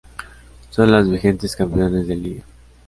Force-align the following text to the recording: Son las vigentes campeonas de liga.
Son 0.71 0.89
las 0.91 1.07
vigentes 1.07 1.55
campeonas 1.55 2.07
de 2.07 2.15
liga. 2.15 2.43